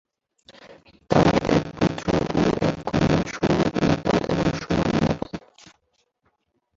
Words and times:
তাঁর 1.09 1.25
এক 1.47 1.63
পুত্র 1.75 2.05
ও 2.33 2.43
এক 2.61 2.75
কন্যা, 2.85 3.19
সৌরভ 3.33 3.73
নেপাল 3.81 4.21
এবং 4.31 4.47
সুমন 4.59 4.91
নেপাল। 4.99 5.35